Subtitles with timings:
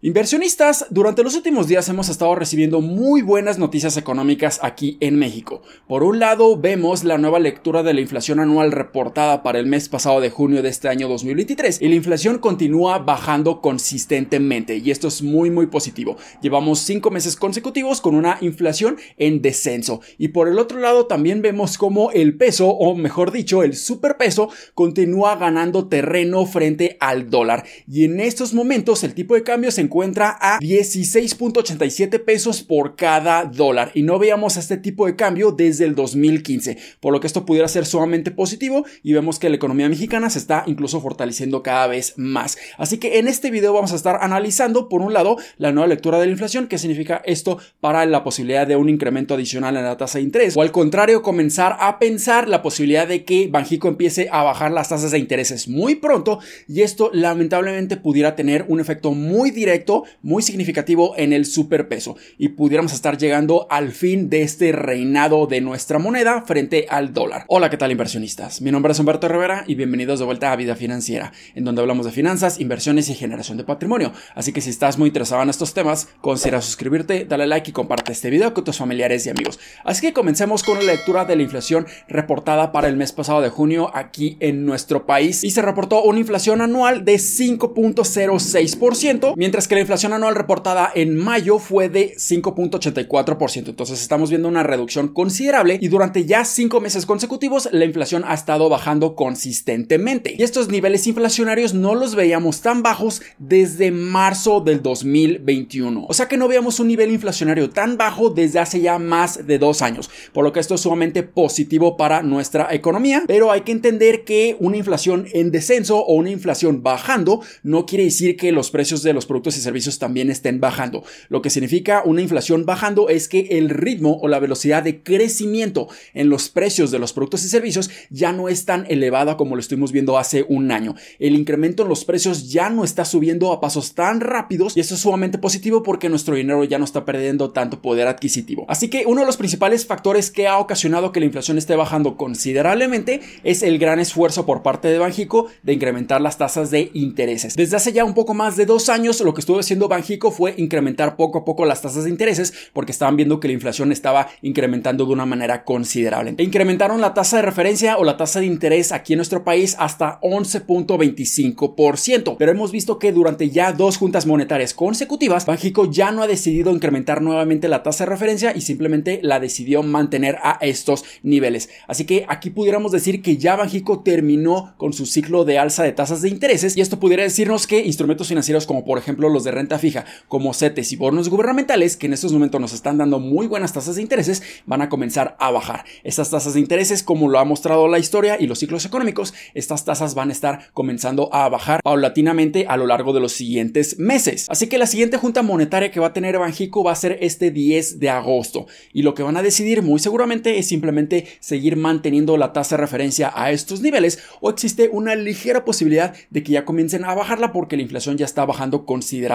[0.00, 5.60] Inversionistas, durante los últimos días hemos estado recibiendo muy buenas noticias económicas aquí en México.
[5.88, 9.88] Por un lado, vemos la nueva lectura de la inflación anual reportada para el mes
[9.88, 15.08] pasado de junio de este año 2023 y la inflación continúa bajando consistentemente y esto
[15.08, 16.16] es muy muy positivo.
[16.42, 21.42] Llevamos cinco meses consecutivos con una inflación en descenso y por el otro lado también
[21.42, 27.64] vemos como el peso o mejor dicho el superpeso continúa ganando terreno frente al dólar
[27.88, 33.46] y en estos momentos el tipo de cambio se encuentra a 16.87 pesos por cada
[33.46, 37.46] dólar y no veíamos este tipo de cambio desde el 2015, por lo que esto
[37.46, 41.86] pudiera ser sumamente positivo y vemos que la economía mexicana se está incluso fortaleciendo cada
[41.86, 42.58] vez más.
[42.76, 46.18] Así que en este video vamos a estar analizando por un lado la nueva lectura
[46.18, 49.96] de la inflación, qué significa esto para la posibilidad de un incremento adicional en la
[49.96, 54.28] tasa de interés o al contrario comenzar a pensar la posibilidad de que Banjico empiece
[54.30, 59.12] a bajar las tasas de intereses muy pronto y esto lamentablemente pudiera tener un efecto
[59.12, 59.77] muy directo
[60.22, 65.60] muy significativo en el superpeso y pudiéramos estar llegando al fin de este reinado de
[65.60, 67.44] nuestra moneda frente al dólar.
[67.48, 68.60] Hola, ¿qué tal inversionistas?
[68.60, 72.06] Mi nombre es Humberto Rivera y bienvenidos de vuelta a Vida Financiera, en donde hablamos
[72.06, 74.12] de finanzas, inversiones y generación de patrimonio.
[74.34, 78.12] Así que si estás muy interesado en estos temas, considera suscribirte, dale like y comparte
[78.12, 79.58] este video con tus familiares y amigos.
[79.84, 83.48] Así que comencemos con la lectura de la inflación reportada para el mes pasado de
[83.48, 89.74] junio aquí en nuestro país y se reportó una inflación anual de 5.06%, mientras que
[89.74, 93.68] la inflación anual reportada en mayo fue de 5.84%.
[93.68, 98.34] Entonces estamos viendo una reducción considerable y durante ya cinco meses consecutivos la inflación ha
[98.34, 100.34] estado bajando consistentemente.
[100.38, 106.06] Y estos niveles inflacionarios no los veíamos tan bajos desde marzo del 2021.
[106.08, 109.58] O sea que no veíamos un nivel inflacionario tan bajo desde hace ya más de
[109.58, 110.10] dos años.
[110.32, 113.24] Por lo que esto es sumamente positivo para nuestra economía.
[113.26, 118.04] Pero hay que entender que una inflación en descenso o una inflación bajando no quiere
[118.04, 121.04] decir que los precios de los productos y servicios también estén bajando.
[121.28, 125.88] Lo que significa una inflación bajando es que el ritmo o la velocidad de crecimiento
[126.14, 129.60] en los precios de los productos y servicios ya no es tan elevada como lo
[129.60, 130.94] estuvimos viendo hace un año.
[131.18, 134.94] El incremento en los precios ya no está subiendo a pasos tan rápidos y eso
[134.94, 138.64] es sumamente positivo porque nuestro dinero ya no está perdiendo tanto poder adquisitivo.
[138.68, 142.16] Así que uno de los principales factores que ha ocasionado que la inflación esté bajando
[142.16, 147.56] considerablemente es el gran esfuerzo por parte de Banjico de incrementar las tasas de intereses.
[147.56, 150.52] Desde hace ya un poco más de dos años lo que estuvo haciendo Banjico fue
[150.58, 154.28] incrementar poco a poco las tasas de intereses porque estaban viendo que la inflación estaba
[154.42, 156.34] incrementando de una manera considerable.
[156.36, 159.74] E incrementaron la tasa de referencia o la tasa de interés aquí en nuestro país
[159.78, 162.36] hasta 11.25%.
[162.38, 166.70] Pero hemos visto que durante ya dos juntas monetarias consecutivas, Banjico ya no ha decidido
[166.70, 171.70] incrementar nuevamente la tasa de referencia y simplemente la decidió mantener a estos niveles.
[171.86, 175.92] Así que aquí pudiéramos decir que ya Banjico terminó con su ciclo de alza de
[175.92, 179.50] tasas de intereses y esto pudiera decirnos que instrumentos financieros como por ejemplo los de
[179.50, 183.46] renta fija como CETES y bonos gubernamentales, que en estos momentos nos están dando muy
[183.46, 185.84] buenas tasas de intereses, van a comenzar a bajar.
[186.04, 189.84] Estas tasas de intereses, como lo ha mostrado la historia y los ciclos económicos, estas
[189.84, 194.46] tasas van a estar comenzando a bajar paulatinamente a lo largo de los siguientes meses.
[194.48, 197.50] Así que la siguiente junta monetaria que va a tener Banjico va a ser este
[197.50, 198.66] 10 de agosto.
[198.92, 202.82] Y lo que van a decidir muy seguramente es simplemente seguir manteniendo la tasa de
[202.82, 207.52] referencia a estos niveles o existe una ligera posibilidad de que ya comiencen a bajarla
[207.52, 209.27] porque la inflación ya está bajando considerablemente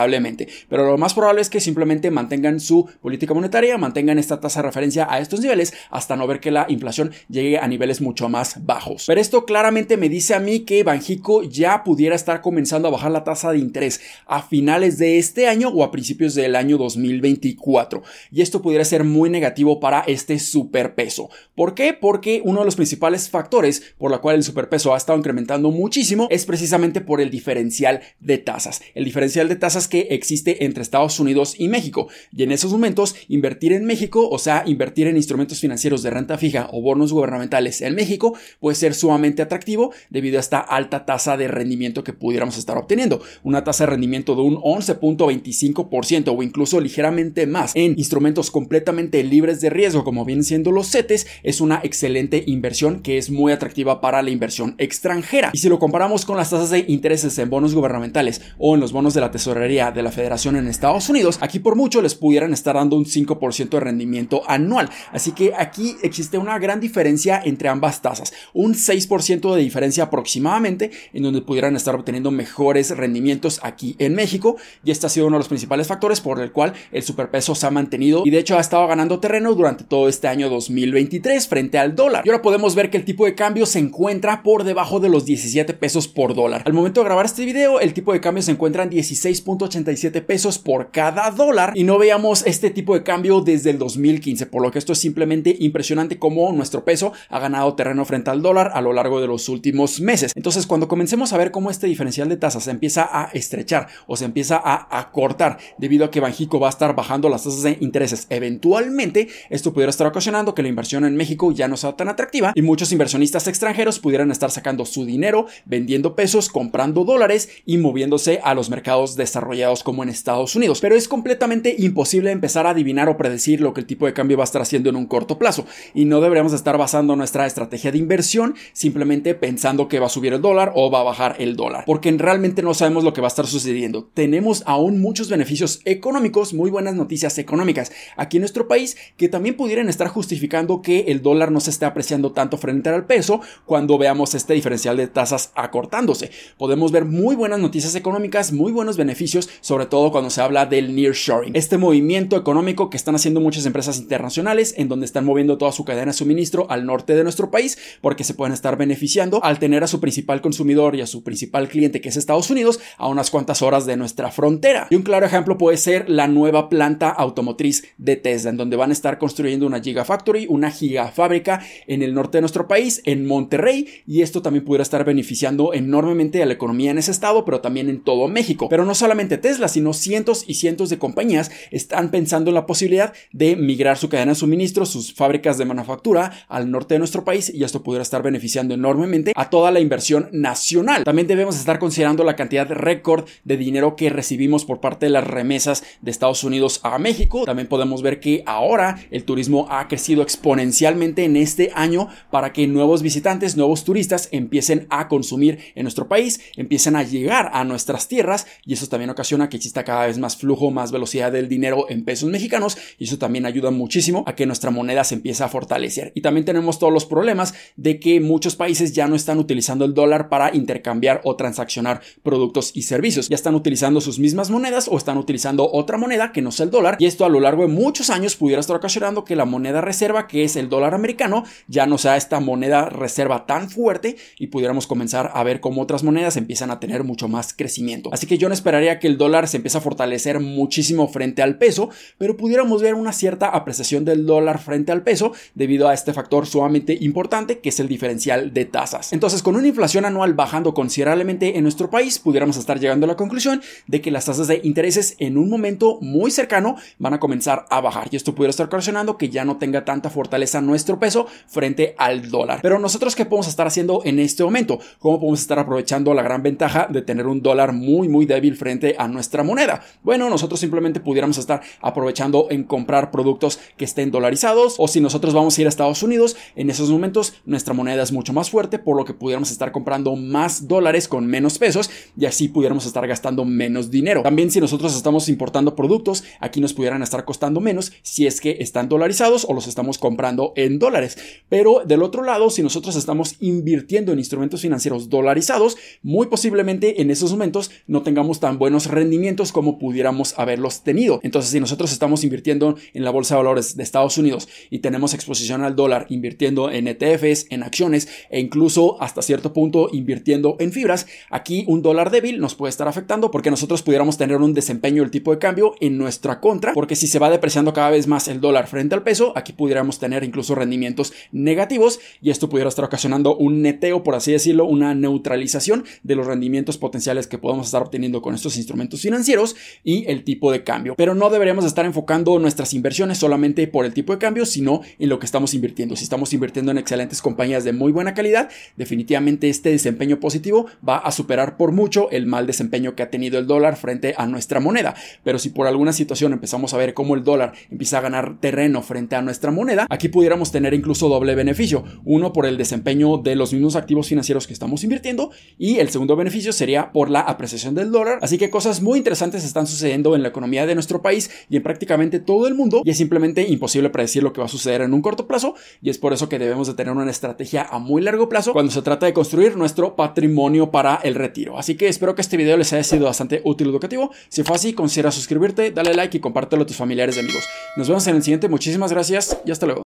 [0.69, 4.67] pero lo más probable es que simplemente mantengan su política monetaria, mantengan esta tasa de
[4.67, 8.65] referencia a estos niveles hasta no ver que la inflación llegue a niveles mucho más
[8.65, 9.05] bajos.
[9.07, 13.11] Pero esto claramente me dice a mí que Banjico ya pudiera estar comenzando a bajar
[13.11, 18.03] la tasa de interés a finales de este año o a principios del año 2024.
[18.31, 21.29] Y esto pudiera ser muy negativo para este superpeso.
[21.55, 21.93] ¿Por qué?
[21.93, 26.27] Porque uno de los principales factores por la cual el superpeso ha estado incrementando muchísimo
[26.29, 28.81] es precisamente por el diferencial de tasas.
[28.95, 32.07] El diferencial de tasas que existe entre Estados Unidos y México.
[32.35, 36.37] Y en esos momentos, invertir en México, o sea, invertir en instrumentos financieros de renta
[36.37, 41.37] fija o bonos gubernamentales en México, puede ser sumamente atractivo debido a esta alta tasa
[41.37, 43.21] de rendimiento que pudiéramos estar obteniendo.
[43.43, 49.61] Una tasa de rendimiento de un 11.25% o incluso ligeramente más en instrumentos completamente libres
[49.61, 54.01] de riesgo, como vienen siendo los CETES, es una excelente inversión que es muy atractiva
[54.01, 55.51] para la inversión extranjera.
[55.53, 58.91] Y si lo comparamos con las tasas de intereses en bonos gubernamentales o en los
[58.91, 62.51] bonos de la tesorería, de la federación en Estados Unidos, aquí por mucho les pudieran
[62.51, 64.89] estar dando un 5% de rendimiento anual.
[65.13, 70.91] Así que aquí existe una gran diferencia entre ambas tasas, un 6% de diferencia aproximadamente,
[71.13, 74.57] en donde pudieran estar obteniendo mejores rendimientos aquí en México.
[74.83, 77.65] Y este ha sido uno de los principales factores por el cual el superpeso se
[77.65, 81.77] ha mantenido y de hecho ha estado ganando terreno durante todo este año 2023 frente
[81.77, 82.23] al dólar.
[82.25, 85.23] Y ahora podemos ver que el tipo de cambio se encuentra por debajo de los
[85.25, 86.63] 17 pesos por dólar.
[86.65, 90.25] Al momento de grabar este video, el tipo de cambio se encuentra en 16 2.87
[90.25, 94.61] pesos por cada dólar y no veamos este tipo de cambio desde el 2015, por
[94.61, 98.71] lo que esto es simplemente impresionante cómo nuestro peso ha ganado terreno frente al dólar
[98.73, 100.31] a lo largo de los últimos meses.
[100.35, 104.15] Entonces, cuando comencemos a ver cómo este diferencial de tasas se empieza a estrechar o
[104.15, 107.77] se empieza a acortar debido a que Banjico va a estar bajando las tasas de
[107.79, 112.09] intereses eventualmente, esto pudiera estar ocasionando que la inversión en México ya no sea tan
[112.09, 117.77] atractiva y muchos inversionistas extranjeros pudieran estar sacando su dinero, vendiendo pesos, comprando dólares y
[117.77, 119.42] moviéndose a los mercados desarrollados
[119.83, 120.79] como en Estados Unidos.
[120.81, 124.37] Pero es completamente imposible empezar a adivinar o predecir lo que el tipo de cambio
[124.37, 127.91] va a estar haciendo en un corto plazo y no deberíamos estar basando nuestra estrategia
[127.91, 131.55] de inversión simplemente pensando que va a subir el dólar o va a bajar el
[131.55, 134.09] dólar, porque realmente no sabemos lo que va a estar sucediendo.
[134.13, 139.55] Tenemos aún muchos beneficios económicos, muy buenas noticias económicas aquí en nuestro país que también
[139.55, 143.97] pudieran estar justificando que el dólar no se esté apreciando tanto frente al peso cuando
[143.97, 146.31] veamos este diferencial de tasas acortándose.
[146.57, 150.95] Podemos ver muy buenas noticias económicas, muy buenos beneficios, sobre todo cuando se habla del
[150.95, 155.71] nearshoring, este movimiento económico que están haciendo muchas empresas internacionales en donde están moviendo toda
[155.71, 159.59] su cadena de suministro al norte de nuestro país porque se pueden estar beneficiando al
[159.59, 163.07] tener a su principal consumidor y a su principal cliente que es Estados Unidos a
[163.07, 164.87] unas cuantas horas de nuestra frontera.
[164.89, 168.89] Y un claro ejemplo puede ser la nueva planta automotriz de Tesla en donde van
[168.89, 173.87] a estar construyendo una Gigafactory, una gigafábrica en el norte de nuestro país, en Monterrey
[174.05, 177.89] y esto también pudiera estar beneficiando enormemente a la economía en ese estado, pero también
[177.89, 178.67] en todo México.
[178.69, 183.13] Pero no solamente Tesla, sino cientos y cientos de compañías están pensando en la posibilidad
[183.31, 187.51] de migrar su cadena de suministro, sus fábricas de manufactura al norte de nuestro país
[187.53, 191.03] y esto pudiera estar beneficiando enormemente a toda la inversión nacional.
[191.03, 195.25] También debemos estar considerando la cantidad récord de dinero que recibimos por parte de las
[195.25, 197.45] remesas de Estados Unidos a México.
[197.45, 202.67] También podemos ver que ahora el turismo ha crecido exponencialmente en este año para que
[202.67, 208.07] nuevos visitantes, nuevos turistas empiecen a consumir en nuestro país, empiecen a llegar a nuestras
[208.07, 211.85] tierras y eso también ocasiona que exista cada vez más flujo, más velocidad del dinero
[211.89, 215.49] en pesos mexicanos y eso también ayuda muchísimo a que nuestra moneda se empiece a
[215.49, 216.11] fortalecer.
[216.15, 219.93] Y también tenemos todos los problemas de que muchos países ya no están utilizando el
[219.93, 223.29] dólar para intercambiar o transaccionar productos y servicios.
[223.29, 226.71] Ya están utilizando sus mismas monedas o están utilizando otra moneda que no sea el
[226.71, 226.97] dólar.
[226.99, 230.27] Y esto a lo largo de muchos años pudiera estar ocasionando que la moneda reserva,
[230.27, 234.87] que es el dólar americano, ya no sea esta moneda reserva tan fuerte y pudiéramos
[234.87, 238.09] comenzar a ver cómo otras monedas empiezan a tener mucho más crecimiento.
[238.13, 241.57] Así que yo no esperaría que el dólar se empiece a fortalecer muchísimo frente al
[241.57, 246.13] peso, pero pudiéramos ver una cierta apreciación del dólar frente al peso debido a este
[246.13, 249.13] factor sumamente importante que es el diferencial de tasas.
[249.13, 253.15] Entonces, con una inflación anual bajando considerablemente en nuestro país, pudiéramos estar llegando a la
[253.15, 257.65] conclusión de que las tasas de intereses en un momento muy cercano van a comenzar
[257.69, 261.27] a bajar y esto pudiera estar ocasionando que ya no tenga tanta fortaleza nuestro peso
[261.47, 262.59] frente al dólar.
[262.61, 264.79] Pero nosotros qué podemos estar haciendo en este momento?
[264.99, 268.92] ¿Cómo podemos estar aprovechando la gran ventaja de tener un dólar muy muy débil frente
[268.97, 269.83] a nuestra moneda?
[270.03, 275.33] Bueno, nosotros simplemente pudiéramos estar aprovechando en comprar productos que estén dolarizados o si nosotros
[275.33, 278.79] vamos a ir a Estados Unidos, en esos momentos nuestra moneda es mucho más fuerte,
[278.79, 283.07] por lo que pudiéramos estar comprando más dólares con menos pesos y así pudiéramos estar
[283.07, 284.23] gastando menos dinero.
[284.23, 288.57] También si nosotros estamos importando productos, aquí nos pudieran estar costando menos si es que
[288.59, 291.17] están dolarizados o los estamos comprando en dólares.
[291.49, 297.11] Pero del otro lado, si nosotros estamos invirtiendo en instrumentos financieros dolarizados, muy posiblemente en
[297.11, 301.19] esos momentos no tengamos tan buenos rendimientos como pudiéramos haberlos tenido.
[301.21, 305.13] Entonces, si nosotros estamos invirtiendo en la bolsa de valores de Estados Unidos y tenemos
[305.13, 310.71] exposición al dólar invirtiendo en ETFs, en acciones e incluso hasta cierto punto invirtiendo en
[310.71, 315.03] fibras, aquí un dólar débil nos puede estar afectando porque nosotros pudiéramos tener un desempeño
[315.03, 318.27] del tipo de cambio en nuestra contra, porque si se va depreciando cada vez más
[318.27, 322.85] el dólar frente al peso, aquí pudiéramos tener incluso rendimientos negativos y esto pudiera estar
[322.85, 327.83] ocasionando un neteo, por así decirlo, una neutralización de los rendimientos potenciales que podemos estar
[327.83, 330.95] obteniendo con estos instrumentos financieros y el tipo de cambio.
[330.97, 335.09] Pero no deberíamos estar enfocando nuestras inversiones solamente por el tipo de cambio, sino en
[335.09, 335.95] lo que estamos invirtiendo.
[335.95, 340.97] Si estamos invirtiendo en excelentes compañías de muy buena calidad, definitivamente este desempeño positivo va
[340.97, 344.59] a superar por mucho el mal desempeño que ha tenido el dólar frente a nuestra
[344.59, 344.95] moneda.
[345.23, 348.81] Pero si por alguna situación empezamos a ver cómo el dólar empieza a ganar terreno
[348.81, 351.83] frente a nuestra moneda, aquí pudiéramos tener incluso doble beneficio.
[352.05, 356.15] Uno por el desempeño de los mismos activos financieros que estamos invirtiendo y el segundo
[356.15, 358.19] beneficio sería por la apreciación del dólar.
[358.21, 361.63] Así que cosas muy interesantes están sucediendo en la economía de nuestro país y en
[361.63, 364.93] prácticamente todo el mundo y es simplemente imposible predecir lo que va a suceder en
[364.93, 368.03] un corto plazo y es por eso que debemos de tener una estrategia a muy
[368.03, 371.57] largo plazo cuando se trata de construir nuestro patrimonio para el retiro.
[371.57, 374.11] Así que espero que este video les haya sido bastante útil y educativo.
[374.29, 377.43] Si fue así, considera suscribirte, dale like y compártelo a tus familiares y amigos.
[377.75, 378.49] Nos vemos en el siguiente.
[378.49, 379.82] Muchísimas gracias y hasta luego.